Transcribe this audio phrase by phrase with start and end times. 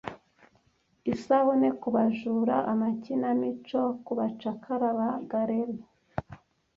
[1.13, 5.75] isabune kubajura amakinamico kubacakara ba galley